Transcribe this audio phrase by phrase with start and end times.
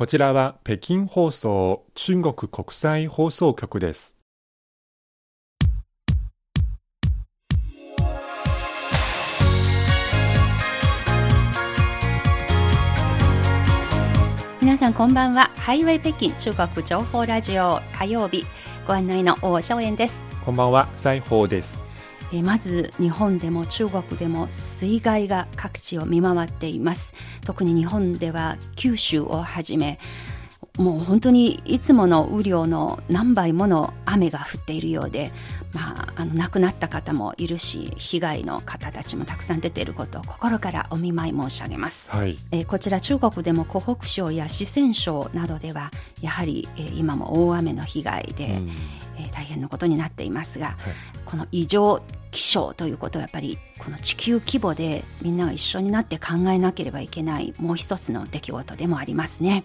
[0.00, 4.16] こちらは北京放送中国国際放送局です。
[14.62, 18.46] 皆さんこんばんはハイウェイ北京中国情報ラジオ火曜日
[18.86, 21.89] ご案内の大正円ですこんばんは、西宝です。
[22.32, 29.98] えーまず日本でも中国でも水害が各地を見回っています特に日本では九州をはじめ
[30.78, 35.30] もう本当にいつもの雨量の何倍もの雨が降っているようで、
[35.74, 42.12] まあ、あの亡くなった方もいるし被害の方たちもたくさん出ていることを心からお見舞い申し上げます。
[42.12, 42.36] はい。
[42.50, 45.90] えーこちら中国でも湖北省や四川省などでは
[46.22, 48.68] やはり、えー今も大雨の被害で、うん
[49.18, 50.76] えー大変なことになっていますが、はい
[51.26, 59.64] この異常気象ということはやっぱりこの地球規模でみんなが一緒になって考えなければいけないもう一つの出来事でもありますね。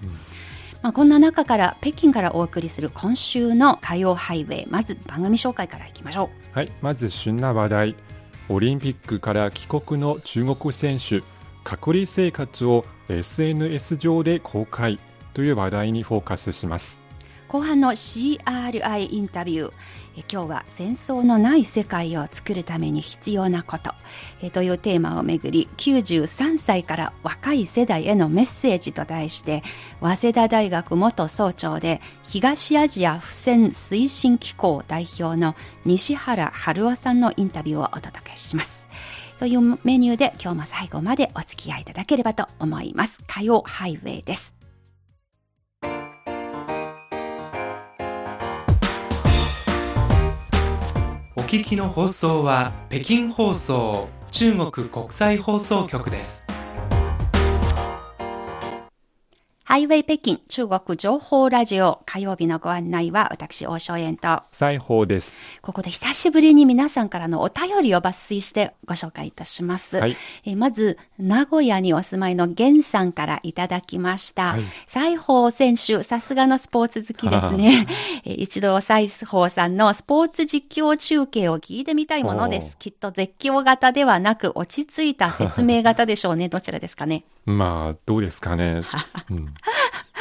[0.82, 6.56] まあ、こんな中から北京からお送りする今週の火曜ハイウェイまず番組紹介からいきましょう。
[6.56, 7.96] はい、まず旬な話題。
[8.50, 11.24] オリンピックから帰国の中国選手、
[11.64, 15.00] 隔離生活を SNS 上で公開
[15.34, 17.05] という話題にフォーカスします。
[17.56, 19.74] 後半の CRI インタビュー
[20.30, 23.94] 今日は戦争のない世界を作るために必要なこと
[24.50, 29.64] というテーマをめぐり93歳から若い世代へのメッセージと題して
[30.02, 38.90] 早稲田大学元総長で東アジア不戦推進機構代表の西原春夫さんのインタビューをお届けします。
[39.40, 43.24] というメニューで今日も最後までお付き合いいただければと思います。
[43.28, 44.55] 火曜ハイウェイです。
[51.56, 56.55] 聞きの放送は北京放送中国国際放送局です。
[59.68, 65.42] ハイウェイ北京中国情報ラジオ火曜日のご案内は私大正円と西宝です。
[65.64, 69.98] ここで久しぶりに皆さんからのお便りを抜粋してご紹介いたします。
[69.98, 70.16] はい
[70.46, 74.52] えーまず、名古屋にお住まいの源さんからいただきました。
[74.54, 77.88] はい西宝選手、さすがのスポーツ好きですね。
[78.24, 82.78] えー一度西宝さんのスポーツ実況中継を聞いてみたいものです。
[82.78, 86.50] きっと絶叫型ではなく落ち着いた説明型でしょうね。
[86.50, 87.24] どちらですかね。
[87.46, 88.82] まあ、どうですかね。
[89.30, 89.54] うん、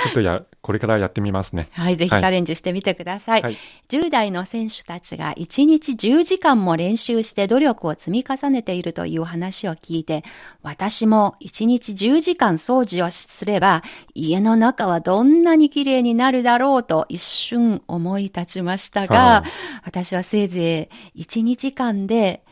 [0.05, 1.69] ちょっとや、これからやってみますね。
[1.73, 3.43] はい、ぜひチャレンジしてみてください。
[3.43, 3.57] はい
[3.91, 10.25] 10代の選手たちが1日10時間も練習して努力を積み重ねているという話を聞いて、
[10.63, 13.83] 私も1日10時間掃除をすれば、
[14.15, 19.45] 家の中はどんなに綺麗になるだろうと一瞬思い立ちましたはがあ、
[19.85, 22.43] 私はせいぜい1、2時間で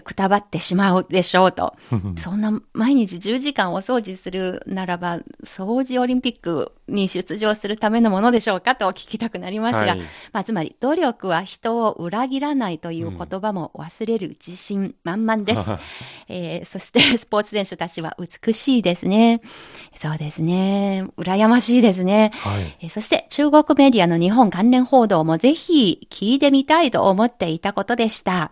[0.00, 1.74] くたばってしまうでしょうと。
[2.16, 9.98] そんな毎日10時間お掃除するならば、掃除オリンピックに出場するためのものでしょうかと聞きたくなりますが、はい
[10.32, 15.60] まあ、つまり努力は人を裏切らないという言葉も忘れる自信満々です。
[16.28, 19.40] えーそして スポーツ選手たちは美しいですね。
[19.96, 21.04] そうですね。
[21.16, 22.30] 羨ましいですね。
[22.34, 22.76] はい。
[22.82, 28.50] えーそして中国メディアの日本関連報道もぜひ聞いてみたいと思っていたことでした。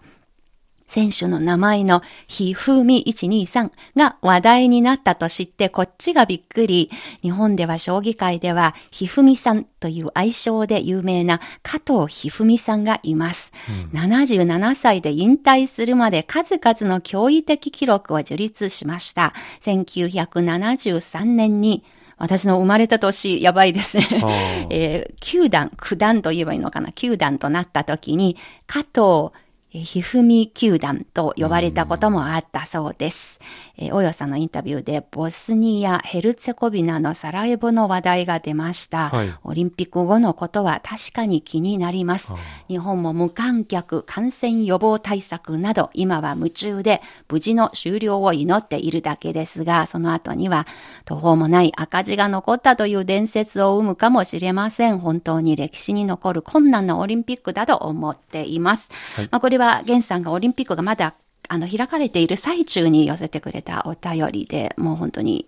[0.89, 6.91] 選手の名前のひふみ123が話題になったと知ってこっちがびっくり。
[7.23, 13.53] 日本では将棋界ではひふみさんという愛称で有名な加藤ひふみさんがいます。
[13.93, 19.35] 77歳で引退するまで数々の驚異的記録を樹立しました。
[19.63, 21.85] 1973年に
[22.19, 24.07] 私の生まれた年、やばいですね。
[24.71, 28.37] えー、九段、九段と言えばいいのかな、九段となった時に、
[28.67, 29.46] 加藤えー
[29.82, 33.41] ひふみ球団と呼ばれたこともあったそうです。
[33.78, 39.10] えー、大与さんのインタビューで、ボスニア・ヘルツェコビナのサラエボの話題が出ました。
[39.10, 42.37] はいオリンピック後のことは確かに気になりますあ。
[42.69, 50.66] 日本も無観客、感染予防対策など、今は夢中で無事の終了を祈っているだけですが、その後には
[51.04, 54.99] 途方もない赤字が残ったという伝説を生むかもしれません。
[54.99, 58.90] 本当に歴史に残る困難なオリンピックだと思っています。
[59.17, 61.14] はいまあ、これは、源さんがオリンピックがまだ
[61.48, 65.46] あの、開かれている最中に寄せてくれたお便りで、もう本当に、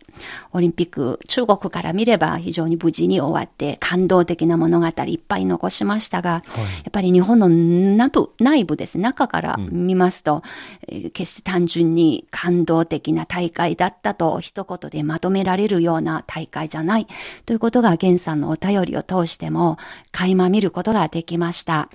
[0.53, 6.43] オリンピック、中国から見れば非常に無事に終わって、感動的な物語いっぱい残しましたが、や
[6.89, 8.99] っぱり日本の内部、内部です。
[8.99, 10.43] 中から見ますと、
[10.89, 17.07] えー決して単純に感動的な大会だったと一言でまとめられるような大会じゃない
[17.47, 19.79] ということが、源さんのお便りを通しても、
[20.13, 21.89] 垣間見ることができました。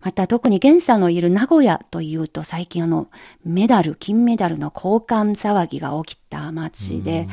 [0.00, 3.08] また特に源さんのいる名古屋というと、最近あの、
[3.52, 7.28] メダル、金メダルの交換騒ぎが起きた街で、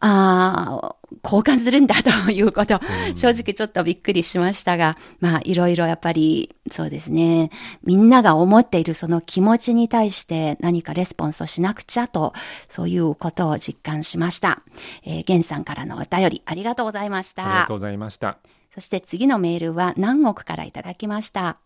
[0.00, 0.94] あ
[1.24, 2.80] 交換するんだということ、
[3.14, 7.50] 正直ちょっとびっくりしましたが、まあいろいろやっぱりそうですね、
[7.82, 12.32] みんなが思っているその気持ちに対して何かレスポンスをしなくちゃと、
[12.68, 14.62] そういうことを実感しました。
[15.04, 17.74] えー、ゲンさんからのお便りありがとうございましたありがと。
[17.74, 18.38] うございました。
[18.74, 21.56] そして次のメールは南国からいただきました。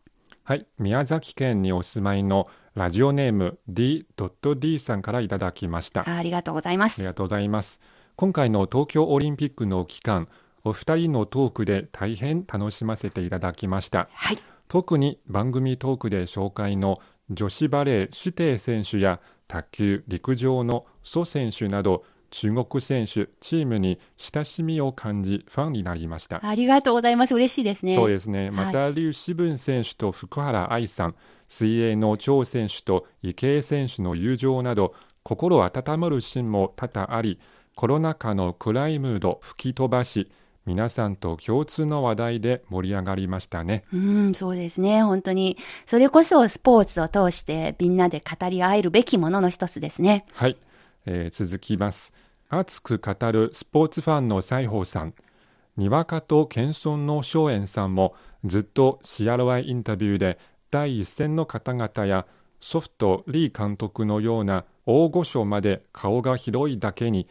[0.44, 6.02] はい、宮崎県にお住まいのラジオネーム D.D さんからいただきました。
[6.08, 7.00] あありがとうございます。
[7.00, 7.80] りがとうございます。
[8.14, 10.28] 今回の東京オリンピックの期間、
[10.62, 14.08] お二人のトークで大変楽しませていただきました。
[14.12, 14.38] はい。
[14.68, 19.18] 特に番組トークで紹介の女子バレーシュテイ選手や
[19.48, 27.34] 卓球陸上の蘇選手など中国選手チームに親しみを感じファンになりました、ありがとうございます。
[27.34, 27.94] 嬉しいですね。
[27.94, 31.14] そうですねまた劉志文選手と福原愛さん
[31.48, 37.40] 水泳の張選手と池江選手の友情など心温まるシーンも多々あり
[37.74, 40.30] コロナ禍の暗いムード吹き飛ばし
[40.66, 45.02] 皆さんと共通の話題で盛り上がりましたねうん、そうですね。
[45.02, 45.56] 本当に。
[45.86, 50.26] それこそスポーツを通してみんなで語り合えるべきものの一つですね。
[50.32, 50.56] はい、
[51.06, 52.12] えー続きます。
[52.48, 55.14] 熱く語るスポーツファンの西郷さん。
[55.76, 58.14] にわかと謙遜の松園さんも
[58.44, 60.38] ずっと CRY インタビューで
[60.70, 62.26] 第一線の方々や
[62.60, 67.28] ソフトリー監督のような大御所まで顔が広いだけに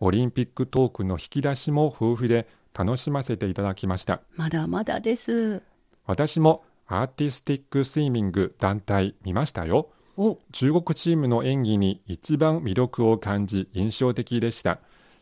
[0.00, 4.22] オリンピックトークの引き出しも豊富で楽しませていただきました。
[4.36, 5.62] まだまだです。
[6.06, 9.78] 私もアーティスティックスイミング団体見ましたよ。
[9.78, 9.92] お、
[10.52, 14.78] 中国チームの演技に一番魅力を感じ印象的でした。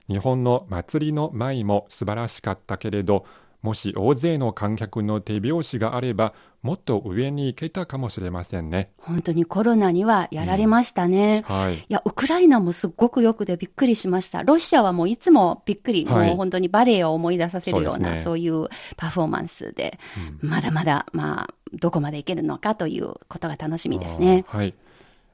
[0.09, 3.27] 日本の祭りの舞も素晴らしかったけれど
[3.63, 8.91] もし大勢の観客の手拍子があればもっと上に行けたかもしれませんね。
[8.99, 11.45] 本当にコロナにはやられましたね。
[11.47, 11.77] はい。
[11.77, 14.43] いや、ウクライナもすっごくよくでびっくりしました。
[14.43, 16.29] ロシアはもういつもびっくり、はい。
[16.29, 18.41] もう本当にバレエを思い出させるような、そうね。
[18.41, 20.01] いうパフォーマンスで、
[20.41, 24.45] まだまだ、まあ、どこまでいけるのかということが楽しみですね。
[24.49, 24.75] はい、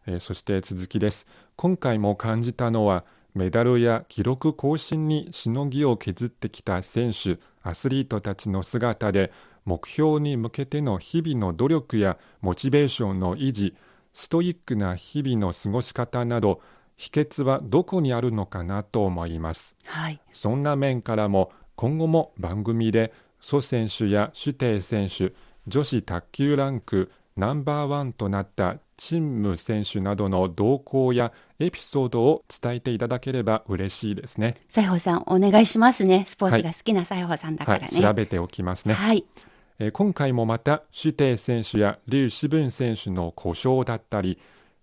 [0.06, 3.05] えーそして続きです今回も感じたのは
[3.35, 9.33] メダルや記録更新にしのぎを削ってきた選手アスリートたちの姿で
[9.65, 13.75] 目標に向けての日々の努力やモチベーションの維持
[14.12, 16.61] ストイックな日々の過ごし方など
[16.97, 20.21] 秘訣はどこにあるのかなと思いますはい。
[20.31, 25.33] そんな面からも今後も番組で蘇選手やシュテイ選手
[25.67, 34.55] 女子卓球ランクナンバーワンとなったチンム選手などの動向やエピソードを伝えていただければ嬉しいですね。
[34.69, 36.27] 西郷さん、お願いしますね。
[36.29, 38.01] スポーツが好きな西郷さんだかはい、らね。
[38.01, 38.95] 調べておきますね。
[38.95, 39.25] はい。
[39.81, 44.39] えー今回もまたシュテイ選手や劉志文選手の故障だったり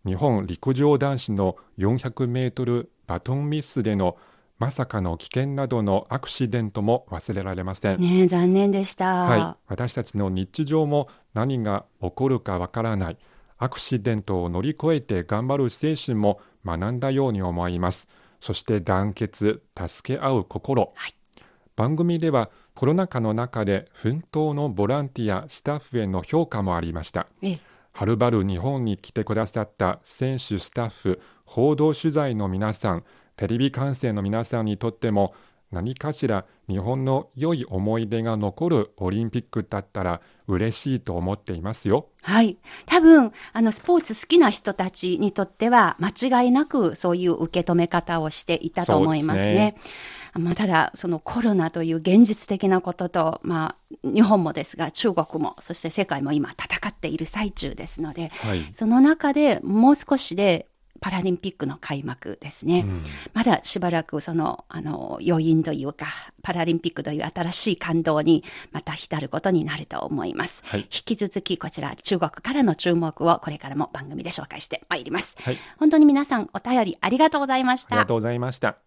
[0.05, 4.17] 日本陸上男子の400メートルバトンミスでの
[4.61, 7.99] まさかの危険などのアクシデントも忘れられません。
[7.99, 9.23] ねえ残念でした。
[9.23, 13.17] はい、私たちの日常も何が起こるかわからない。
[13.57, 18.07] アクシデントを乗り越えて頑張る精神も学んだように思います。
[18.39, 21.15] そして団結助け合う心、はい。
[21.75, 27.25] 番組ではコロナ禍の中で奮闘のボランティアスタッフへの評価もありました。
[27.41, 27.59] ええ。
[27.93, 33.03] はるばる日本に来てくださった選手スタッフ報道取材の皆さん
[33.41, 35.33] テレビ観戦の皆さんにとっても
[35.71, 42.09] 何かしら日本の良い思い出が残るオリンピックだったら嬉しいと思っていますよ。
[42.21, 42.57] はい。
[42.85, 49.75] 多分、あの、スポーツ好きな人たちにとっては、間違いなくそういう受け止め方をしていたと思いますね。
[50.33, 60.69] まあ、ただ、そのコロナという現実的なことと、まあ、日本もですが、中国も、そして世界も今戦っている最中ですので、はいその中でもう少しで、
[61.01, 62.85] パラリンピックの開幕ですね。
[62.87, 63.01] うん
[63.33, 66.05] まだしばらくその、あの、余韻というか、
[66.43, 70.63] パラリンピックという新しい感動にまた浸ることになると思います。
[70.65, 75.35] はい引き続きこちら中国からの注目をこれからも番組で紹介してまいります。
[75.41, 77.95] はい、本当に皆さんお便りありがとうございました。
[77.95, 78.77] ありがとうございました。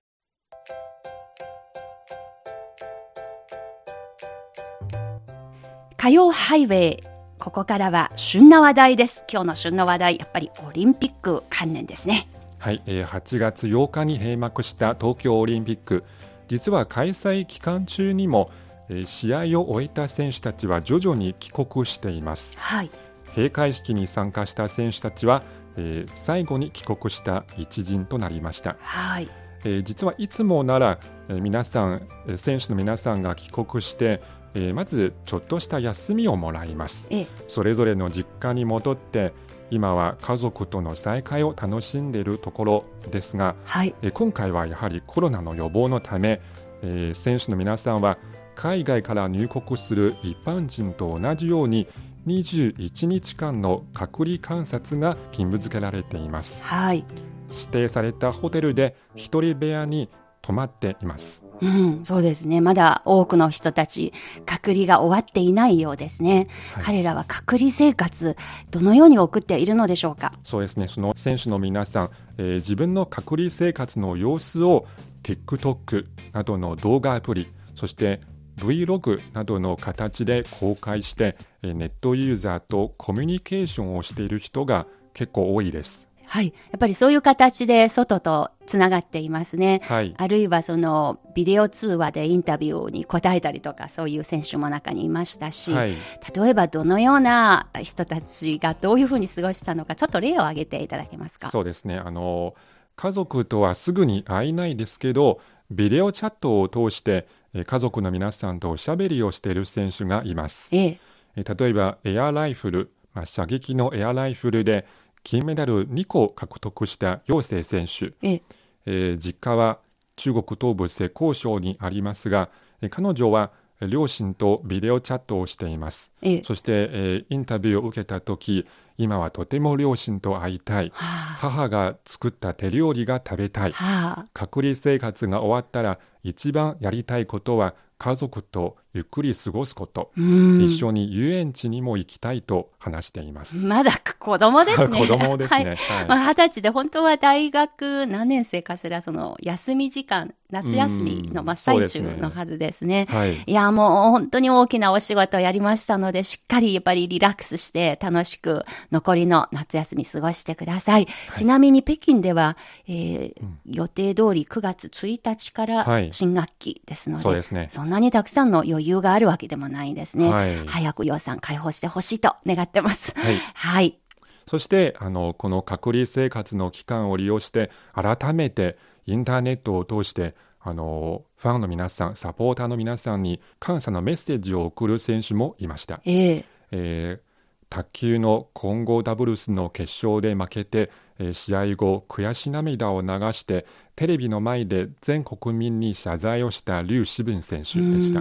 [5.97, 7.14] 火曜ハイウェイ。
[7.45, 9.23] ここからは旬な話題です。
[9.31, 12.27] 今日の旬の話題、やっぱりオリンピック関連ですね。
[12.59, 16.05] はい、えー8月8日に閉幕した東京オリンピック
[16.49, 18.51] 実は開催期間中にも、
[18.89, 22.91] えー試合を終えた選手たちは徐々に帰国していますはい。
[23.37, 25.43] 閉会式に参加した選手たちは、
[25.77, 29.29] えー最後に帰国した一陣となりました、はい。
[29.67, 30.99] えー実はいつもなら、
[31.29, 34.23] えー皆さんえー選手の皆さんが帰国して、
[34.55, 39.33] えーまずちょっとした休みをもらいますええ、それぞれの実家に戻って
[39.71, 43.95] 今は家族との再会を楽しんでいるところですが、はい。
[44.03, 46.41] え今回はやはりコロナの予防のため、
[46.83, 48.19] えー選手の皆さんは
[48.55, 51.89] 海外から入国する一般人と同じように
[52.27, 57.05] 21日間の隔離観察が義務付けられていますはい。
[57.51, 60.09] 指定されたホテルで一人部屋に
[60.43, 62.61] 泊まっていますうん、そうですね。
[62.61, 64.13] まだ多くの人たち、
[64.45, 66.49] 隔離が終わっていないようですね。
[66.73, 68.37] はい彼らは隔離生活、
[68.71, 70.33] どのように送っているのでしょうか？
[70.45, 74.87] そうですねその選手の皆さん、えー自分の隔離生活の様子を
[75.23, 78.21] TikTok などの動画アプリそして
[78.59, 86.09] Vlog などの形で公開してえーネットユーザーとコミュニケーションをしている人が結構多いです。
[86.27, 86.47] はい。
[86.47, 89.81] やっぱりそういう形で外とつながっていますね。
[89.85, 95.95] はい、あるいはそのビデオ通話でインタビューに答えたりとかそういう選手も中にいましたし、はい、
[96.35, 101.51] 例えばどのような人たちがどういうふうに過ごしたのかちょっと例を挙げていただけますか？
[101.51, 102.55] そうですねあの
[102.97, 105.41] 家族とはすぐに会えないですけど
[105.71, 110.75] ビデオチャットを通してえー家族の皆さんとおしゃべりをしている選手がいます。
[110.75, 111.01] ええ、
[111.37, 114.87] えー例えばエアライフル、まあ、射撃のエアライフルで
[115.25, 118.43] 金メダル2個獲得した陽成選手、ええ、
[118.87, 119.79] えー実家は
[120.17, 122.51] 中国東部浙江省にありますが、
[122.81, 123.51] えー彼女は
[123.81, 126.13] えー両親とビデオチャットをしています。
[126.23, 126.43] ええ。
[126.45, 128.67] そして、えーインタビューを受けた時
[128.97, 130.93] 今はとても両親と会いたい。
[130.95, 133.73] はあ、母が作った手料理が食べたい。
[133.73, 140.63] はあ、隔離生活が終わったら一番やりたいことは家族とゆっくり過ごすこと、うん。
[140.63, 143.67] 一緒に遊園地にも行きたいと話しています。
[143.67, 144.99] まだ子供ですね。
[144.99, 145.65] 子供ですね。
[145.65, 145.77] はい。
[145.77, 146.09] はい。
[146.09, 153.07] まあ、二十歳で本当は大学何年生かしら、その休み時間、夏休みの真っ最中のはずですね。
[153.11, 153.43] はい。
[153.45, 161.09] いや、もう本当に大きなお仕事をやりましたので、しっかりやっぱりリラックスして楽しく残りの夏休み過ごしてください。
[161.37, 166.11] ちなみに北京では、えー予定通り9月1日からはい。
[166.13, 167.67] 新学期ですので、そうですね。
[167.71, 170.31] そんなにたくさんの余裕があるわけでもないんですね。
[170.31, 173.13] はい早く予算解放してほしいと願ってます。
[173.17, 173.99] はいはい。
[174.47, 178.77] そしてあのこの隔離生活の期間を利用して改めて
[179.07, 186.01] インターネットを通してあのファンの皆さんサポーターの皆さんに感謝のメッセージを送る選手もいました。
[186.05, 187.35] えええー
[187.71, 198.21] 卓球の混合ダブルスの決勝で負けて、えー試合後悔し涙を流してテレビの前で全国民に謝罪をした劉志文選手でした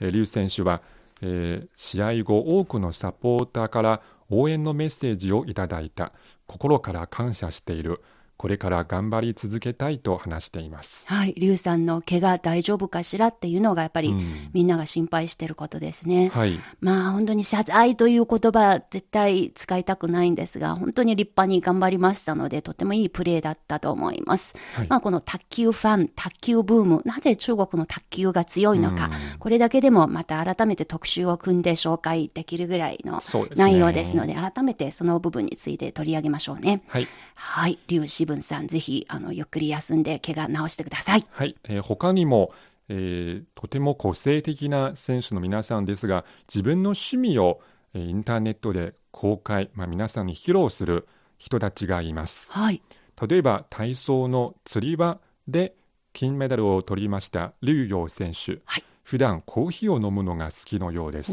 [0.00, 0.82] 劉選手は、
[1.22, 6.12] えー試合後多くのサポーターから応援のメッセージをいただいた。
[6.46, 8.02] 心から感謝している。
[8.36, 11.06] これから頑張り続けたいと話しています。
[11.08, 11.34] はい。
[11.36, 16.28] リュウさんの怪我大丈夫かしらっていうのがやっぱり、うんみんなが心配してることですね。
[16.28, 24.56] はい、まあ本当に謝罪という言葉絶対使いたくないんですが、本当に立派に頑張りましたので、とてもいいプレーだったと思います。
[24.74, 33.20] はいまあこの卓球ファン、卓球ブーム、なぜ中国の卓球が強いのか、うんこれだけでもまた改めて特集を組んで紹介できるぐらいの
[33.54, 36.82] 内容ですので、改めてその部分について取り上げましょうね。
[36.88, 37.78] はいはい。
[37.86, 41.24] 劉志文さん、ぜひ、あの、ゆっくり休んで、怪我治してください。
[41.30, 42.52] はい、えー他にも、
[42.88, 47.60] えーとても個性的な選手の皆さんですが自分の趣味を、
[47.94, 52.52] えーインターネットで公開、まあ、皆さんに披露する人たちがいます。
[52.52, 52.82] はい。
[53.28, 55.18] 例えば体操の釣り場
[55.48, 55.74] で
[56.12, 58.84] 金メダルを取りました劉陽選手、はい。
[59.02, 61.32] 普段コーヒーを飲むのが好きのようです。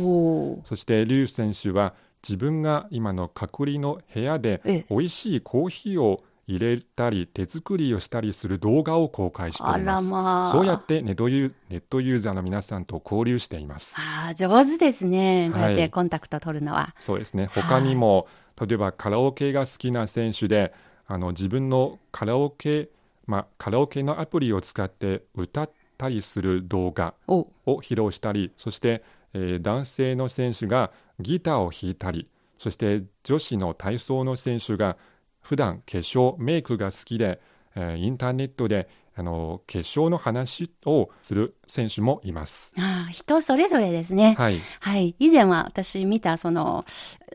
[0.63, 1.93] そして劉選手は
[2.27, 4.85] 自分が今の隔離の部屋でええ。
[4.89, 10.11] 美味しいコーヒーを入れたり手作りをしたりする動画を公開しています。
[10.11, 10.51] まあ。
[10.51, 13.95] そうやってネットユーネットユーザーの皆さんと交流しています。
[13.97, 15.49] ああ、上手ですね。
[15.53, 16.95] こうやっはいてコンタクト取るのは。
[16.99, 17.49] そうですね。
[17.53, 18.27] 他にも、
[18.59, 20.73] 例えばカラオケが好きな選手で、
[21.07, 22.89] あの自分のカラオケ、
[23.25, 34.97] まあ、カラオケのアプリを使って歌ったりする動画おを披露したり、そして、えー男性の選手がギターを弾いたり、そして女子の体操の選手が
[35.43, 37.39] 普段化粧メイクが好きで、
[37.75, 42.73] えーインターネットであの化粧の話をする選手もいます。
[42.79, 44.35] ああ、人それぞれですね。
[44.37, 45.15] はい、はい。
[45.19, 46.85] 以前は私見たその、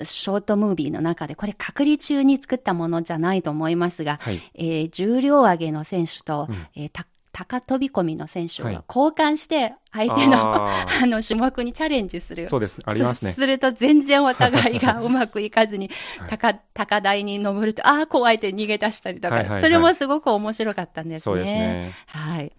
[0.02, 7.06] ショートムービーの中で、これ隔離中に作ったものじゃないと思いますが、はい、えー重量挙げの選手と、うんえーた
[7.38, 12.48] 高飛び込みの選手がはい交換して相手の、あ あの種目にチャレンジする。
[12.48, 13.40] そうですね、ありますねす。
[13.40, 21.20] すると全然お互いが うまくいかずに、はい高高台に登ると、ああ、怖いって逃げ出したりとか、はいはいはいそれもすごく面白かったんですね。
[21.20, 21.94] そうですね。
[22.06, 22.52] はい。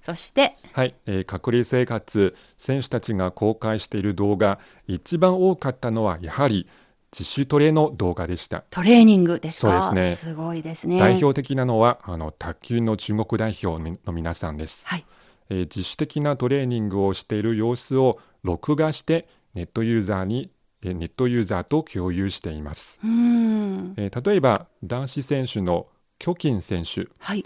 [0.00, 6.66] そして、はい、えー隔離生活、選手たちが公開している動画、一番多かったのはやはり
[7.12, 8.64] 自主トレの動画でした。
[8.70, 9.82] トレーニングですか？
[9.82, 10.98] そうですねすごいですね。
[10.98, 14.86] 代表的なのは、あの、卓球の中国代表の皆さんです。
[14.88, 15.04] はい。
[15.50, 20.50] えー自主的なトレーニングをしている様子を録画して、ネットユーザーに、
[20.82, 22.98] えーネットユーザーと共有しています。
[23.04, 23.94] うーん。
[23.98, 25.88] えー例えば、男子選手の
[26.18, 27.44] キョキン選手、はい。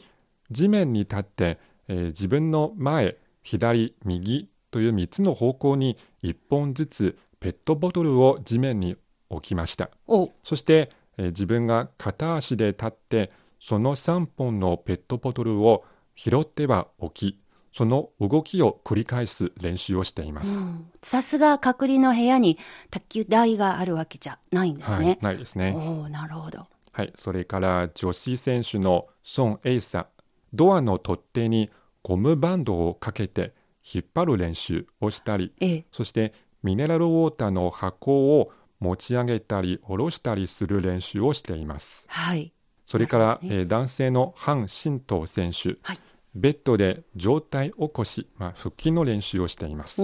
[0.51, 1.59] 地面に立って、
[1.89, 8.97] えー自分の前、左、右という3つの方向に1本ずつペットボトルを地面に
[9.31, 9.91] 置きました。
[10.07, 17.41] お、そして、えー自分が片足で立って、その3本のペットボトルを拾っては置き、
[17.73, 20.61] その動きを繰り返す練習をしています。
[20.61, 22.59] うんさすが隔離の部屋に
[22.91, 25.19] 卓球台があるわけじゃないんですはいね、。
[25.23, 25.73] ないですね。
[25.77, 26.67] おおなるほど。
[26.91, 30.09] はい、それから女子選手のソン・エイサ、
[30.53, 31.71] ドアの取っ手に
[32.03, 33.55] ゴムバンドをかけて
[33.85, 35.85] 引っ張る練習をしたり、ええ。
[35.93, 42.07] そしてミネラルウォーターの箱を持ち上げたり下ろしたりする練習をしています。
[42.09, 42.53] はい。
[42.85, 45.99] それから、ねえー男性のハン・シントウ選手、はい。
[46.35, 50.03] ベッドで上体起こし、まあ、腹筋の練習をしています。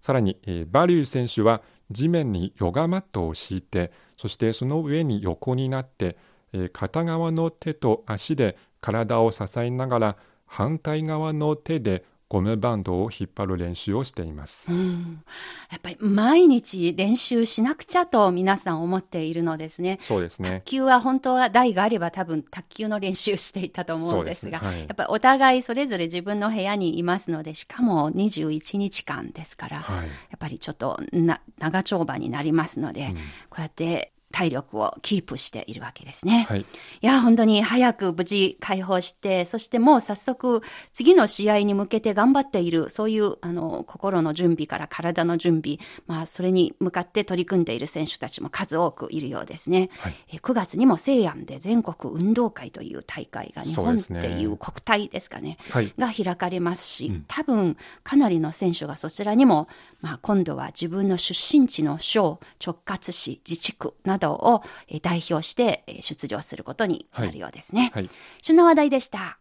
[0.00, 6.16] さらに、えーバリュー選手は地面にヨガマットを敷いて、そしてその上に横になって、
[6.52, 14.72] えー片側の手と足で体を支えながら、反対側の手でゴムバンドを引っ張る練習をしています。
[14.72, 15.22] うん。
[15.70, 19.98] やっぱり毎日練習しなくちゃと皆さん思っているのですね。
[20.02, 20.62] そうですね。
[20.64, 30.06] 卓球は本当は台があれば多分卓球の練習していたと思うんですが、ねはいやっぱりお互いそれぞれ自分の部屋にいますので、しかも21日間ですから、はい。
[30.06, 33.16] やっぱりちょっとな長丁場になりますので、うん
[33.50, 36.44] こうやって体力をキープしているわけですね。
[36.48, 36.62] はい。
[36.62, 36.64] い
[37.00, 40.60] や、本当に早く無事解放して、そしてもう早速
[40.92, 49.88] 次の試合に向けて頑張っている、そういうあの心の準備から体の準備、まあそれに向かって取り組んでいる選手たちも数多くいるようですね。
[49.98, 55.58] はいえ9月にも西安で全国運動会という大会が日本っていう国体ですかね。
[55.70, 55.94] はい。
[55.96, 59.68] が開かれますし、うん多分かなりの選手がそちらにも、
[60.04, 67.90] まあ、今度は自分の出身地の省、直轄市、自治区などをえー代表してえー出場することになるようですね。
[67.94, 68.10] はい。
[68.42, 69.38] 旬な話題でした。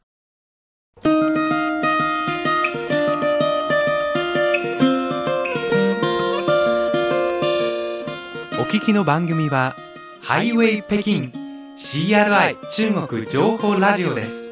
[8.54, 9.76] お聞きの番組は
[10.21, 11.34] ハイウェイ北京
[11.76, 14.42] CRI 中国情報ラジオです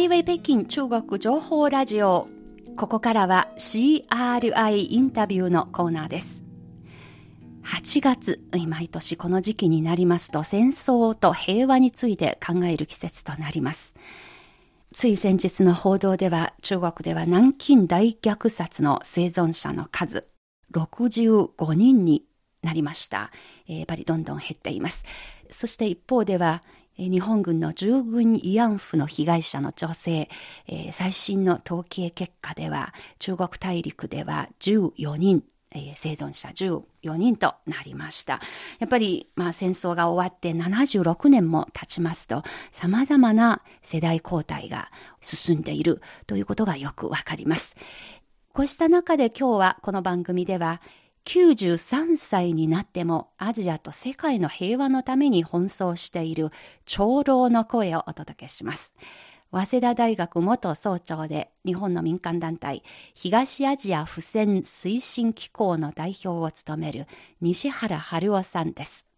[0.00, 2.26] イウェイ北京中国情報ラジオ。
[2.74, 6.46] ここからは CRI インタビューのコーナーです。
[7.64, 13.94] 8月、毎年この時期になりますと戦争と平和について考える季節となります。
[14.94, 20.28] つい先日の報道では中国では南京大虐殺の生存者の数
[20.72, 22.24] 65人に
[22.62, 23.30] なりました。
[23.68, 25.04] えーやっぱりどんどん減っています。
[25.50, 26.62] そして一方では
[27.08, 30.28] 日本軍の従軍慰安婦の被害者の女性、
[30.66, 38.40] えー最新の統計結果では中国大陸では14人、えー生存者14人となりました。
[38.78, 44.90] やっぱり、まあ、戦争が終わって76年も経ちますと様々な世代交代が
[45.22, 47.76] 進んでいるということがよくわかります。
[48.52, 50.82] こうした中で今日はこの番組では
[51.32, 56.50] 93歳になってもアジアと世界の平和のために奔走している
[56.86, 58.96] 長老の声をお届けします。
[59.52, 62.82] 早稲田大学元総長で日本の民間団体
[63.14, 67.06] 東アジア不戦推進機構の代表を務める
[67.40, 69.09] 西原春夫さんです。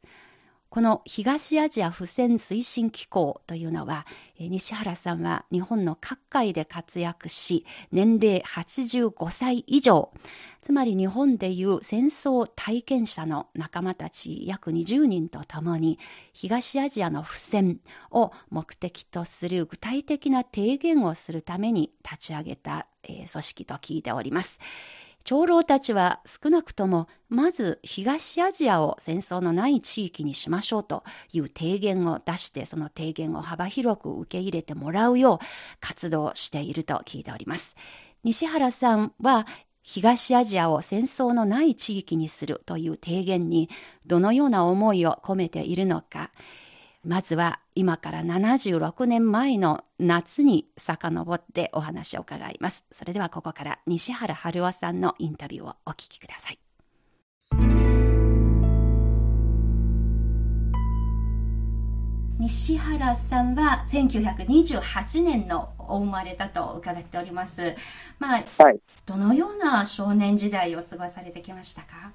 [0.72, 4.06] この東アジア不戦推進機構というのは、
[4.38, 10.14] 西原さんは日本の各界で活躍し、年齢85歳以上、
[10.62, 15.98] つまり日本でいう戦争体験者の仲間たち約20人と共に、
[16.32, 17.80] 東アジアの不戦
[18.10, 24.58] を目的とする具体的な提言をするために立ち上げた、組織と聞いております。
[25.24, 35.46] 長老たちは少なくともまず東アジアを戦争のない地域にしましょうという提言を出してその提言を幅広く受け入れてもらうよう
[35.80, 37.76] 活動していると聞いております。
[38.24, 39.46] 西原さんは
[39.82, 43.68] 東アジアを戦争のない地域にするという提言に
[44.06, 46.30] どのような思いを込めているのか
[47.04, 52.86] まずは今から76年前の夏に遡ってお話を伺います。
[52.92, 56.58] それではここから西原春夫さんのインタビューをお聞きください。
[62.38, 67.74] 西原さんは1928年のお生まれたと伺っております。
[68.20, 72.12] まあ、はいどのような少年時代を過ごされてきましたか？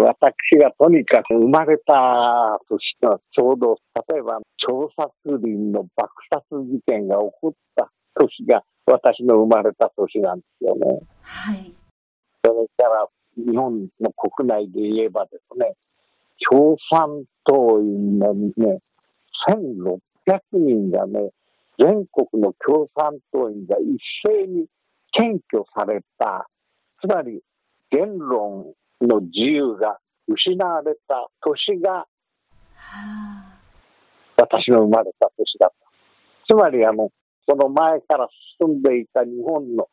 [0.00, 3.76] 私がとにかく生まれた年がちょうど、
[4.10, 11.00] 例えば、調査林の爆殺事件が起こった年が私の生まれた年なんですよね。
[11.22, 11.72] はい。
[12.44, 15.74] それから、日本の国内で言えばですね、
[16.50, 18.80] 共産党員のね、
[19.48, 20.00] 1600
[20.54, 21.30] 人がね、
[21.78, 24.66] 全国の共産党員が一斉に
[25.12, 26.48] 検挙された、
[27.00, 27.40] つまり
[27.90, 32.06] 言論の自由が失われた年が
[32.76, 33.54] は
[34.36, 35.76] 私の生まれた年だった。
[36.46, 37.10] つまりあの、
[37.48, 38.28] その前から
[38.58, 39.88] 進んでいた日本の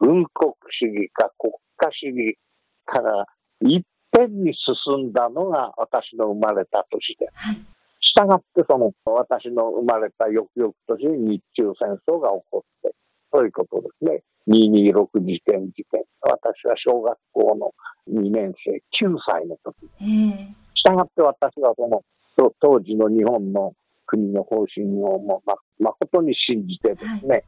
[0.00, 2.38] 軍国主義か国家主義
[2.84, 3.26] から
[3.60, 3.84] 一
[4.16, 7.28] 遍に進んだのが私の生まれた年で。
[7.32, 7.56] はい。
[8.00, 12.94] したがってその私の生まれた翌々年に日中戦争が起こって、
[13.32, 14.22] そういうことですね。
[14.48, 16.04] 226事件事件。
[16.22, 17.74] 私は小学校の
[18.08, 19.76] 2年生、9歳の時。
[20.00, 20.04] え
[20.52, 22.02] えしたがって私はその
[22.36, 23.72] と当時の日本の
[24.06, 27.44] 国の方針をもうま誠に信じてですね、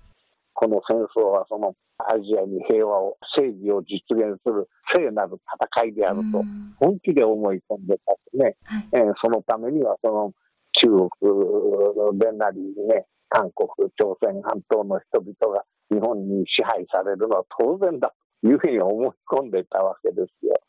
[0.55, 5.37] この戦争はそのアジアに平和を、正義を実現する聖なる
[5.77, 8.57] 戦いであるとうん本気で思い込んでたんですね。
[8.64, 8.88] はい。
[8.93, 10.33] えーそのためにはその
[10.73, 20.61] 中国でなりね、韓国、朝鮮半島の人々が日本に支配されるのは当然だというふうに思い込んでいたわけですよ。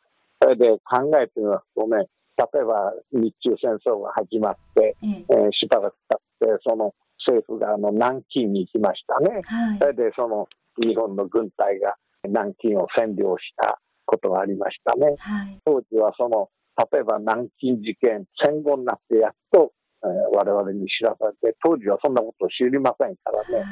[0.42, 6.94] それで考えてみますとね、例えば日中戦争が始まって、えええーしばらく経って、その
[7.28, 9.42] 政府があの南京に行きましたね。
[9.46, 9.88] はいそ。
[9.88, 10.48] れでその
[10.82, 15.16] 日本の軍隊が南京を占領したことがありましたね。
[15.20, 15.60] はい。
[15.66, 16.50] 当時はその、
[16.92, 19.72] 例えば南京事件、戦後になってやっと、
[20.04, 23.66] えー我々に知らされて、当時はそんなことを知りませんからね、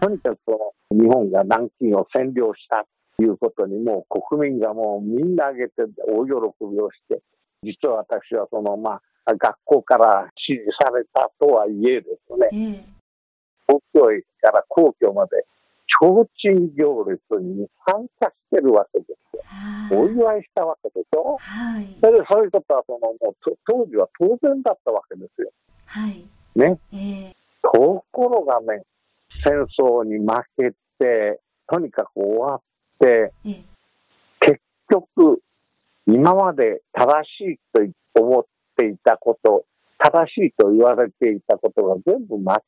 [0.00, 0.50] あとにかくそ
[0.90, 2.84] の日本が南京を占領した
[3.16, 7.22] ということに、もう国民がもうみんな挙げて大喜びをして、
[7.62, 12.48] 実は私はその、まあ、学校から指示されたとはいえですね、
[13.66, 15.44] 東京駅から皇居まで、
[16.00, 19.42] 提灯行列に参加してるわけですよ。
[19.44, 21.36] はお祝いしたわけでしょ？
[21.38, 21.96] はい。
[22.00, 25.50] それでそういうことはそのもうと当時は当然だったわけですよ。
[25.86, 26.24] はい。
[26.54, 26.78] ね。
[26.92, 26.96] え
[27.30, 28.82] えところがね、
[29.44, 32.60] 戦争に負けて、とにかく終わっ
[33.00, 33.62] て、ええ
[34.40, 35.42] 結局、
[36.06, 37.58] 今まで正しい
[38.14, 38.44] と思っ
[38.76, 39.64] ていたこと、
[39.98, 42.60] 正しいと言われていたことが全部間違っ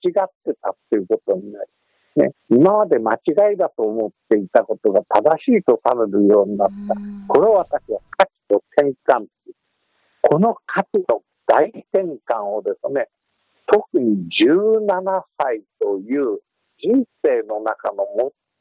[0.45, 1.71] てたっていうことになり、
[2.17, 6.95] ね、今まで間違いだと思っていたことが正しいとされるようになった。
[6.99, 9.27] うんこれを私は価値と転換。
[10.23, 13.09] この価値の大転換をですね、
[13.67, 16.41] 特に17歳という
[16.83, 18.05] 人生の中の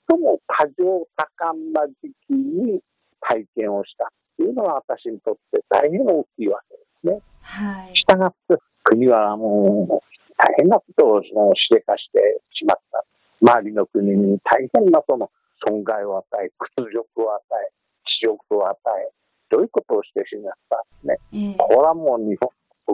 [0.09, 2.79] 最も過剰多感な時期に
[3.21, 7.21] 体験をしたというのは私にとって大変大きいわけですね。
[7.41, 7.97] はい。
[7.97, 13.03] したがって国はもう大変なことをそのしでかしてしまった。
[13.41, 15.29] 周りの国に大変なその
[15.65, 17.71] 損害を与え、屈辱を与え、
[18.03, 19.11] 恥辱を与え、
[19.49, 21.51] どういうことをしてしまったんですね。
[21.51, 21.57] ええ。
[21.57, 22.49] これはもう日本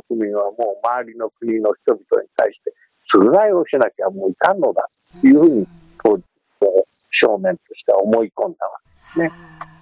[0.10, 2.73] 国民はもう周りの国の人々に対して
[3.13, 4.89] 償いをしなきゃもういかんのだ
[5.21, 5.67] というふうに
[6.03, 6.23] 当時
[6.60, 8.79] こう少年としては思い込んだわ
[9.17, 9.31] ね。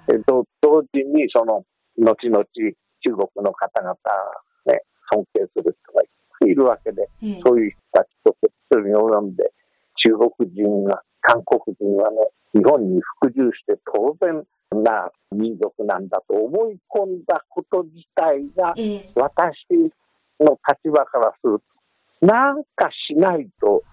[0.07, 1.65] けでと同時にその
[1.97, 3.95] 後々中国の方々、
[4.65, 6.03] ね、尊敬する人が
[6.45, 7.41] いるわけでええ。
[7.43, 9.51] そういう人たちと決闘に及んで
[10.05, 12.17] 中国人が韓国人はね
[12.53, 14.43] 日本に服従して当然
[14.83, 19.53] な民族なんだと思い込んだこと自体がええ私
[20.39, 21.59] の立場からする
[22.21, 23.83] と、なんかしないと、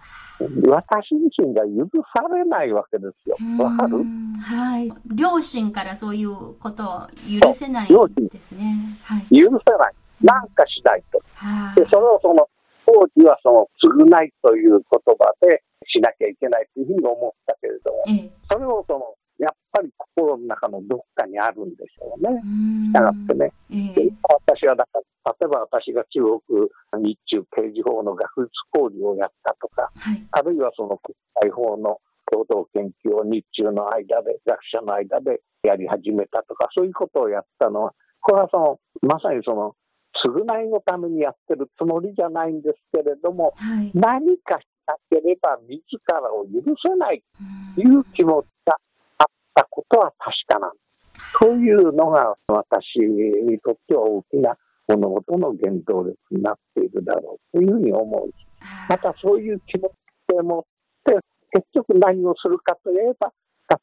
[0.68, 3.36] 私自身が許されないわけですよ。
[3.62, 3.98] わかる？
[3.98, 4.90] うんはい。
[5.14, 8.98] 両親からそういうことを許せないですね。
[9.04, 9.38] はい。
[9.38, 9.94] 許せない。
[10.22, 11.20] なんかしないと。
[11.34, 12.48] はいで、それをその、
[12.86, 13.68] 当時はその、
[14.08, 14.80] 償いという言
[15.18, 22.40] 葉でしなきゃいけないというふうに思ったけれども、ええそれをその、やっぱり心の中のどっかにあるんでしょうね。
[22.44, 24.12] うんしたがってね、ええ
[24.50, 30.26] 私はだから、例えば私が中国日中刑事法の学術交流をやったとか、はい。
[30.32, 31.98] あるいはその国際法の
[32.30, 39.74] 共同研究を日中の間で、学者の間でやり始めたとか、そういうことをやったのは、これはその、まさにその、
[40.26, 43.90] 償いのためにやってるつもりじゃないんですけれども、はい。
[43.94, 44.58] 何か
[45.10, 47.22] ければ自らを許せない
[47.74, 48.76] という気持ちが
[49.18, 51.38] あったことは確かなんです。
[51.38, 54.56] そういうのが私にとっては大きな
[54.88, 58.34] 物事の原動力になっているだろうというふうに思うし
[58.88, 59.92] またそういう気持ち
[60.34, 60.62] でもっ
[61.04, 61.18] て、
[61.52, 63.32] 結局何をするかといえば、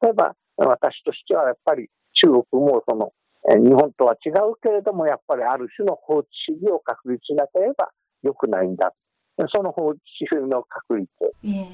[0.01, 3.11] 例えば私としてはやっぱり中国もその、
[3.47, 7.89] 日本とは違うけれども、やっぱりある種の法治主義を確立しなければ
[8.23, 8.93] 良くないんだ。
[9.53, 9.99] その法治
[10.31, 11.09] 主義の確立、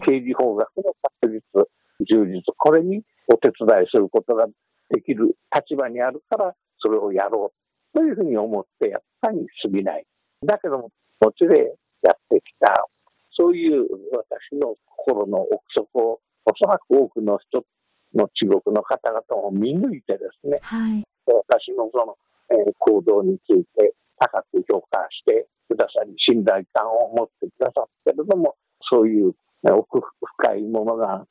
[0.05, 1.43] 刑事法学の確立、
[2.05, 4.47] 充実、これにお手伝いすることが
[4.89, 7.53] できる立場にあるから、それをやろ
[7.93, 10.05] うというふうに思ってやったに過ぎない。
[10.45, 11.63] だけども、もちろんや
[12.11, 12.73] ってきた、
[13.31, 17.63] そういう私の心の奥底を、おそらく多くの人
[18.13, 22.17] の中国の方々を見抜いてですね、はい、私のその、
[22.51, 25.47] えー、行動について高く評価して
[26.17, 28.55] 信頼感を持ってくださってるのも、
[28.89, 31.25] そういう奥深いものが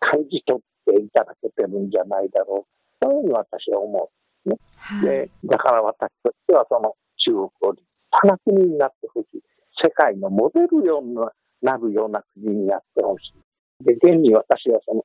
[0.00, 3.04] 感じ取っていただけてるんじゃないだろう。
[3.04, 4.10] そういうふうに私は思
[4.46, 5.30] う、ね、はい、で。
[5.44, 7.84] だから私としてはその中国を立
[8.24, 9.42] 派な国になってほしい。
[9.82, 11.14] 世界のモデルように
[11.62, 13.32] なるような国になってほし
[13.80, 13.84] い。
[13.84, 15.04] で、現に私はその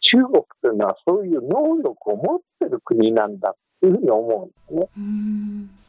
[0.00, 4.88] 中国というのはそういう能力を持ってる国なんだというふうに思うんですね。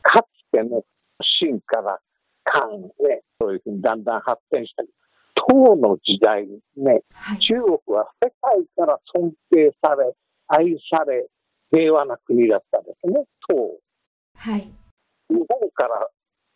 [0.01, 0.83] かつての
[1.19, 1.99] 秦から
[2.43, 4.83] 漢ね、そういうふうにだんだん発展した
[5.49, 10.13] 唐の時代ね、はい、中国は世界から尊敬され、
[10.47, 11.27] 愛され、
[11.71, 13.79] 平和な国だったんですね、唐。
[14.35, 14.61] はい。
[15.29, 16.07] 日本から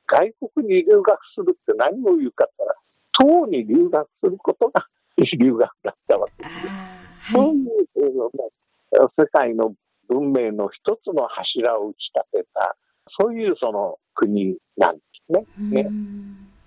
[0.07, 2.75] 外国に留学するって何を言うかったら、
[3.19, 4.85] 唐に留学することが
[5.39, 7.33] 留学だったわけです。
[7.33, 7.67] そういう、
[9.19, 9.73] 世界の
[10.07, 11.97] 文明の一つの柱を打ち
[12.31, 12.77] 立てた、
[13.19, 15.83] そういうその国なんですね。
[15.83, 15.89] ね。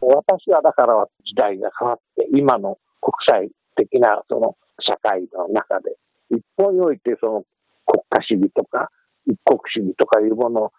[0.00, 5.96] 私はだから時代が変わって、今の国際的なその社会の中で、
[6.30, 7.44] 一方においてその
[7.86, 8.90] 国家主義とか
[9.26, 10.72] 一国主義とかいうものを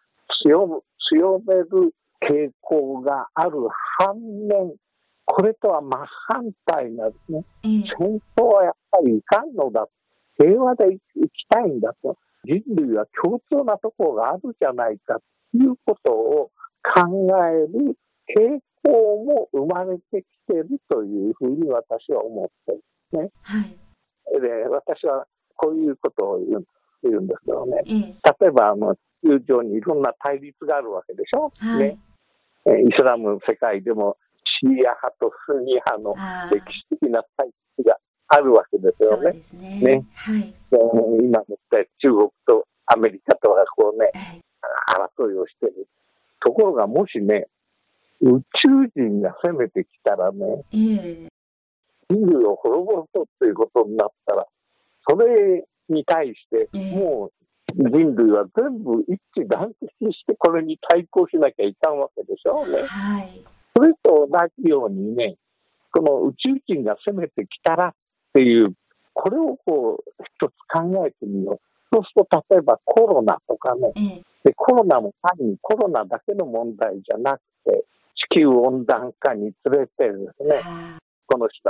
[0.43, 3.51] 強強める傾向がある
[3.97, 4.73] 反面、
[5.25, 9.87] これとは真反対なですね、戦争はやっぱりいかんのだ、
[10.37, 15.19] 平和で生きたいんだと、人類は共通なところがあるじゃないか
[15.51, 16.51] ということを
[16.83, 17.07] 考
[17.47, 17.95] える
[18.35, 23.31] 傾向も生まれてきてるというふうに私は思ってるんですね。
[23.43, 26.65] はい、で私はこういうことを言う
[27.03, 31.51] 言うんですけどね、例えばあの地球上にいろんな対立があるわけでしょ？
[31.57, 31.97] はい、ね。
[32.65, 34.17] イスラム世界でも
[34.61, 36.13] シーア派とスニ派の
[36.51, 39.33] 歴史的な対立があるわけですよね。
[39.53, 39.79] ね。
[39.81, 41.45] ね、はい、今の
[41.97, 44.41] 中国とアメリカとはこうね、はい、
[45.19, 45.87] 争いをしてる。
[46.43, 47.47] ところがもしね、
[48.21, 51.27] 宇宙人が攻めてきたらね、えー、
[52.09, 54.45] 人類を滅ぼそうということになったら、
[55.07, 62.83] それに対して、もう人類は全部一致団結してこれに対抗しなきゃいかんわけでしょうね。
[62.87, 63.41] はい
[63.75, 65.35] それと同じようにね、
[65.91, 67.91] この宇宙人が攻めてきたらっ
[68.33, 68.73] ていう、
[69.13, 71.59] これをこう、一つ考えてみよう。
[71.93, 80.61] そうすると、例えばコロナとかね、でコロナも単にコロナだけの問題じゃなくて、地球温暖化につれてですね、
[81.27, 81.69] この人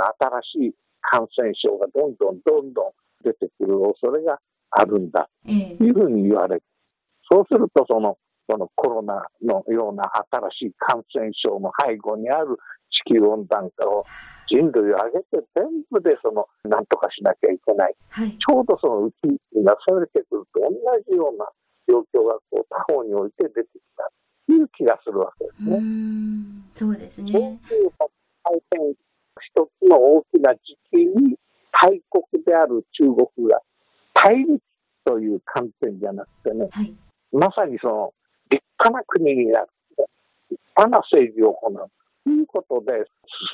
[0.54, 2.92] 新しい感染症がどんどんどんどん
[3.24, 4.38] 出てくる恐れが
[4.70, 5.28] あるんだ。
[5.44, 6.64] というふうに言われて、
[7.30, 12.58] そうするとそのこのコロナのような新しい感染症の背後にある
[12.90, 14.04] 地球温暖化を
[14.48, 19.16] 人類を挙げて全部でその何とかしなきゃいけない、はい、ちょうどそのうち
[19.64, 20.68] がそれてくると同
[21.08, 21.46] じような
[21.88, 24.08] 状況がこう他方において出てきた
[24.46, 25.80] という気がするわけですね。
[26.74, 27.32] そうですね。
[27.32, 28.96] そういう
[29.40, 31.36] 一つの大きな時期に
[31.72, 33.04] 大国である中
[33.36, 33.60] 国が
[34.14, 34.60] 対立
[35.04, 36.94] という観点じゃなくてね、はい、
[37.32, 38.14] まさにその
[38.50, 39.66] 立派な国になる。
[40.50, 41.90] 立派な政治を行う。
[42.24, 43.04] ということで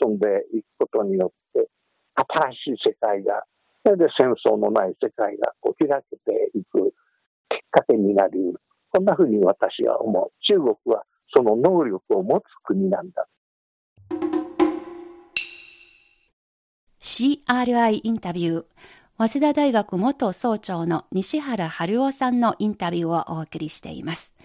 [0.03, 1.69] 進んでいくことによって、
[2.15, 3.45] 新しい世界が、
[3.85, 6.93] それで戦争のない世界がこう開けていく
[7.89, 8.61] けになりうる。
[8.91, 10.33] こんなふうに私は思う。
[10.43, 13.27] 中国はその能力を持つ国なんだ。
[17.01, 18.65] CRI インタビュー。
[19.19, 24.37] 早稲田大学元総長の西原春夫さんのインタビューをお送りしています。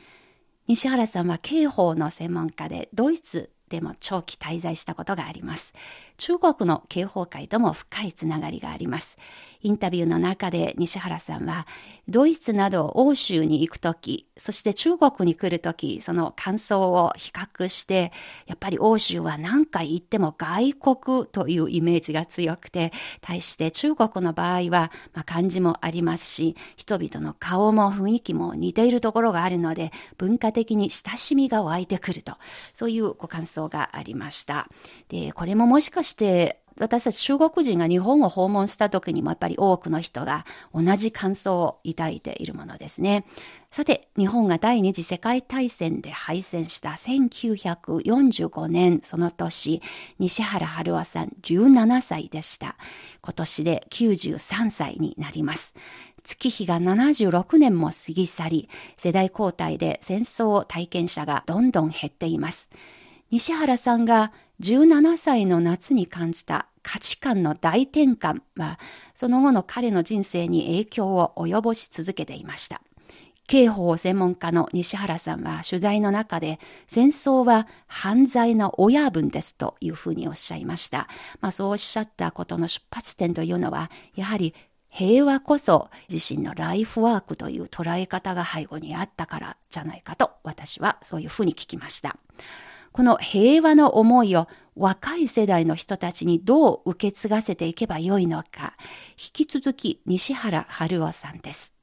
[0.67, 5.73] 西原さんは刑法の専門家で、ドイツでも長期滞在したことがあります。
[6.17, 9.17] 中国の刑法界とも深いつながりがあります。
[9.63, 11.65] インタビューの中で西原さんは、
[12.09, 18.11] ドイツなど欧州に行くとき、そして中国に来るとき、その感想を比較して、
[18.45, 32.33] やっぱり欧州は何回行っても外国というイメージが強くて、対して中国の場合は、まあ、漢字もありますし、人々の顔も雰囲気も似ているところがあるので、文化的に親しみが湧いてくると、
[32.73, 34.67] そういうご感想がありました。
[35.07, 43.25] で、これももしかして私たち中国人が日本を訪問した時にもやっぱり多くの人が同じ感想を抱いているものですね。
[43.71, 49.81] さて、日本が第二次世界大戦で敗戦した1945年、その年、
[50.19, 52.75] 西原春夫さん17歳でした。
[53.21, 55.75] 今年で93歳になります。
[56.23, 62.71] 月日が76年も過ぎ去り、世代交代で戦争体験者がどんどん減っています。
[63.33, 68.77] 西原さんが17歳の夏に感じた価値観の大転換は、
[69.15, 72.83] その後の彼の人生に影響を及ぼし続けていました。
[73.47, 81.07] 刑法専門家の西原さんは取材の中で戦争は犯罪の親分ですというふうにおっしゃいました。
[81.41, 84.53] まあそうおっしゃったことの出発点というのはやはり
[84.89, 92.15] 平和こそ自身のライフワークという捉え方が背後にあったからじゃないかと私はそういうふうに聞きました。
[92.93, 98.75] この平和の思いを若い世代の人たちにどう受け継がせていけばよいのか、
[99.13, 101.73] 引き続き西原春夫さんです。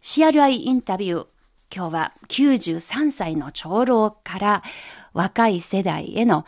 [0.00, 1.26] CRI インタビュー。
[1.74, 4.62] 今日は93歳の長老から
[5.12, 6.46] 若い世代への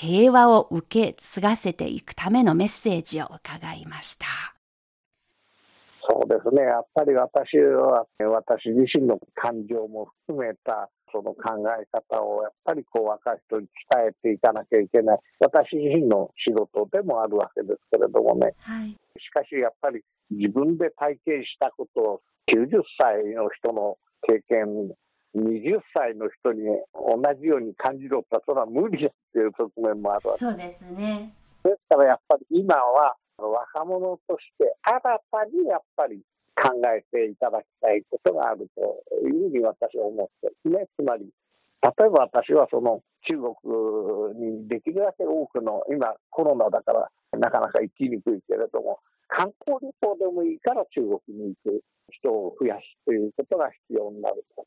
[0.00, 4.26] 平和を受け継がせていくためのメッセージを伺いました。
[6.08, 24.90] そうですね、やっぱり私は、私自身の感情も含めたその考え方をやっぱりこう若い人に伝えていかなきゃいけない、私自身の仕事でもあるわけですけれどもね、はい、しかしやっぱり自分で体験したことを90歳の人の経験、
[25.36, 30.38] 20歳の人に同じように感じろとそれは無理ですっていう側面もあるわけ。
[30.40, 31.34] そうですね。
[31.62, 33.14] ですからやっぱり今は
[33.50, 36.20] 若者として新たにやっぱり
[36.54, 40.86] 考えていただきたいことがあるというふうに私は思ってですね。
[40.96, 41.26] つまり、
[41.82, 54.66] 例えば私はその中国にできるだけ多くの、今コロナだからなかなか行きにくいけれども、観光旅行でもいいから中国に行く人を増やすということが必要になると。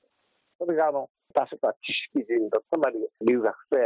[0.57, 3.77] それがあの、確か知識人と、つまり留学生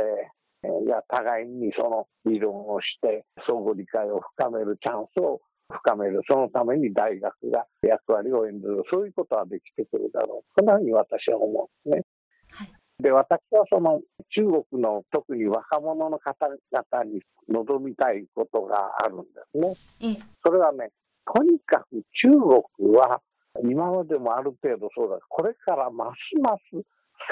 [0.63, 5.39] や互いにその理論をして相互理解を深めるチャンスを
[5.71, 10.51] 深める、そのために大学が役割を演ずる、そういうことはできてくるだろう。
[10.57, 12.05] そんなふうに私は思うんですね。
[12.51, 14.01] はい、で、私はその
[14.35, 20.17] 中国の特に若者の方々に望みたいことがあるんですね。
[20.43, 20.89] それはね、
[21.25, 22.31] とにかく中
[22.79, 23.21] 国は
[23.63, 26.83] 今までもある程度そうだこれからますます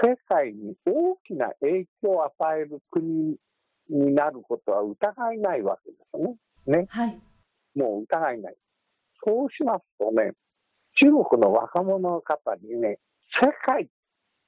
[0.03, 3.35] 世界に大きな影響を与える国
[3.89, 6.79] になることは疑いないわけですね。
[6.79, 6.85] ね。
[6.89, 7.19] はい。
[7.75, 8.55] もう疑いない。
[9.25, 10.33] そうしますとね、
[10.99, 12.99] 中国の若者の方にね、
[13.41, 13.89] 世界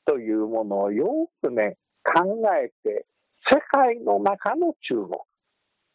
[0.06, 3.06] というものをよくね、考えて、
[3.52, 5.10] 世界の中の中国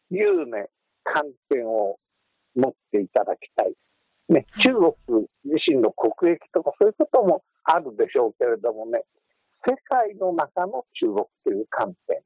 [0.09, 0.69] というね、
[1.03, 1.99] 観点を
[2.55, 3.75] 持っていただきたい。
[4.29, 9.03] ね、中国自身の国益とかそういうこともあるでしょうけれどもね、
[9.67, 12.21] 世界の中の中国という観点、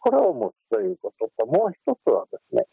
[0.00, 2.66] これを持つということと、もう一つはですね、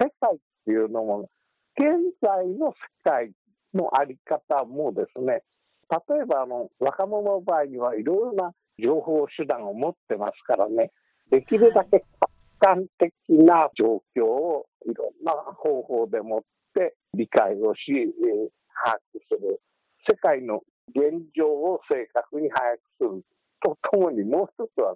[0.00, 1.28] 世界っていうのも、
[1.76, 1.86] 現
[2.22, 2.74] 在の世
[3.04, 3.30] 界
[3.74, 5.42] のあり方もですね、
[5.90, 8.52] 例えばあの若者の場合にはいろいろな
[8.82, 10.90] 情報手段を持ってますからね、
[11.30, 16.42] できるだけ客観的な状況をいろんな方法でもっ
[16.74, 17.82] て理解をし、
[18.84, 19.60] 把握する。
[20.08, 23.24] 世界の現状を正確に把握する
[23.62, 24.94] とともにもう一つは、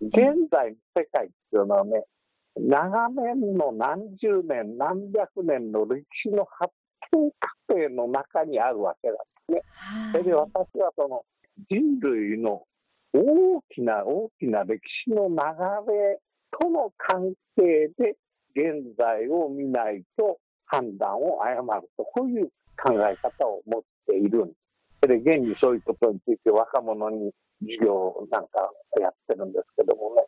[0.00, 2.04] 現在の世界っていうのはね、
[2.56, 6.72] 長年の何十年、何百年の歴史の発
[7.10, 9.62] 展過程の中にあるわけなんですね。
[10.12, 11.24] それで私はその
[11.68, 12.62] 人類の
[13.12, 15.34] 大きな大きな歴史の流
[15.92, 16.18] れ
[16.58, 18.16] との関係で
[18.54, 24.56] 現在を見ないと判断を誤ると、こういう考え方を持っているんです。
[25.02, 28.70] それで現にそういうことについて若者に授業なんか
[29.00, 30.24] やってるんですけどもね、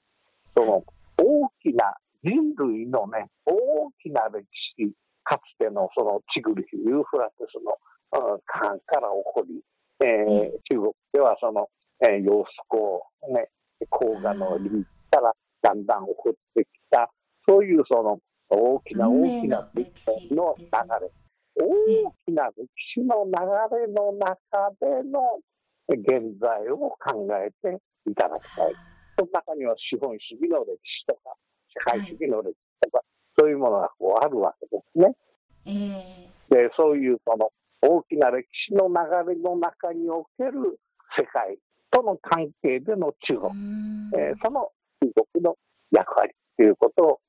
[0.57, 0.85] その
[1.17, 4.93] 大きな人類のね、大きな歴史、
[5.25, 7.77] かつてのそのチグリヒ、ユーフラテスの
[8.47, 9.63] 間から起こり、
[10.05, 11.69] えー、中国ではその、
[12.01, 13.49] えー、揚子江、ね、
[13.81, 15.33] 黄河の陸から
[15.63, 17.11] だんだん起こってきた、
[17.49, 21.11] そういうその大きな大きな歴史の流れ、
[21.57, 23.33] 大きな歴史の流
[23.77, 25.41] れの中での
[25.97, 27.81] 現在を考えて
[28.11, 28.75] いただきたい。
[29.19, 31.35] その中には資本主義の歴史とか、
[31.69, 33.05] 社会主義の歴史とか、
[33.39, 35.15] そういうものがこうあるわけですね。
[35.65, 40.79] えー、でそういうその大きな歴史の流れの中における
[41.17, 41.57] 世界
[41.91, 43.53] との関係での中国、
[44.17, 44.71] えー、その
[45.01, 45.57] 中国の
[45.91, 47.21] 役割、ということを、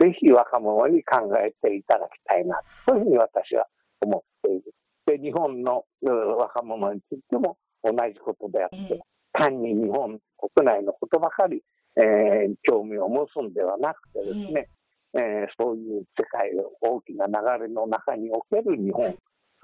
[0.00, 3.66] ぜひ若者に考えていただきたいな、というふうに私は
[4.00, 4.74] 思っている。
[5.06, 9.00] で、日本の若者についても同じことであって、
[9.32, 11.62] 単に日本国内のことばかり、
[11.96, 14.68] えー、興味を持つんではなくてですね、
[15.14, 17.32] えー、そういう世界の大きな流
[17.64, 19.14] れの中における日本、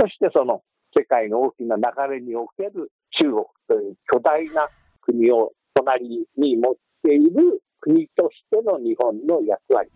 [0.00, 0.62] そしてその
[0.96, 1.82] 世界の大きな流
[2.14, 2.90] れにおける
[3.20, 4.68] 中国という巨大な
[5.02, 9.90] 国を隣に持っている国としての日本の役割、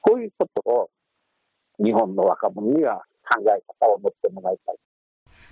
[0.00, 0.90] こういうことを
[1.84, 4.76] 日本の若者には考え方を持ってもらいたい。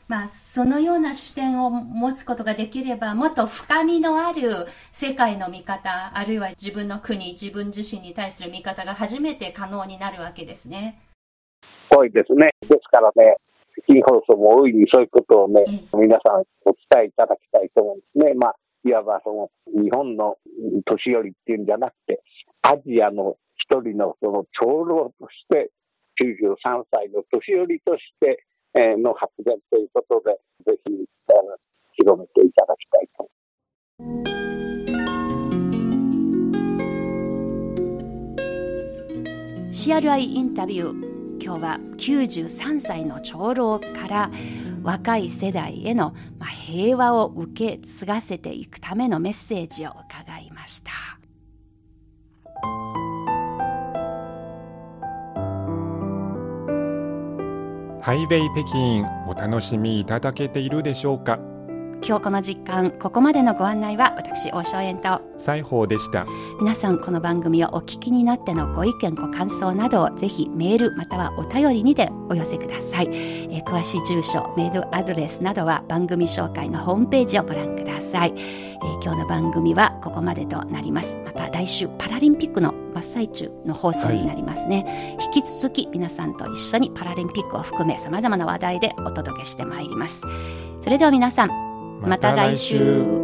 [0.07, 11.01] まあ、そのような視点を持つことができれば、もっと深みのある世界の見方、あるいは自分の国、自分自身に対する見方が初めて可能になるわけですね。
[11.91, 12.51] 多いですね。
[12.61, 13.37] ですからね、
[13.87, 18.35] 北京放送も大いにそういうことをね、皆さんお伝えいただきたいと思うんですね。
[18.35, 18.55] まあ、
[18.87, 20.37] いわばその日本の
[20.85, 22.21] 年寄りっていうんじゃなくて、
[22.61, 25.71] アジアの一人のその長老として、
[26.21, 28.45] 93歳の年寄りとして
[28.75, 30.93] の発言ということで、ぜひ
[31.97, 33.29] 広めていただきたいと。
[39.73, 41.15] CRI インタビュー
[41.45, 44.31] 今日は93歳の長老から
[44.83, 46.15] 若い世代への
[46.67, 51.14] 平和を受け継がせていくためのメッセージを伺いました。
[58.05, 61.39] ハイウェイ北京お楽しみいただけているでしょうか？
[62.07, 65.23] 今日この時間ここまでのご案内は私大正円と。
[65.39, 66.27] 西宝でした。
[66.61, 81.19] 皆さんこの番組をお聞きになってのご意見ご感想などをぜひメールまたはお便りにてお寄せください、えー、詳しい住所メールアドレスなどは番組紹介のホームページをご覧ください、えー、今日の番組はここまでとなります
[81.55, 90.23] 来週パラリンピックの真っ最中の放送になりますね、はい、引き続き皆さんと一緒にパラリンピックを含め様々な話題でお届けしてまいります。
[90.83, 93.24] それでは皆さんまた来週